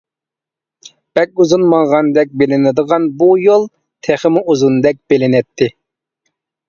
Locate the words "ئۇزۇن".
1.43-1.65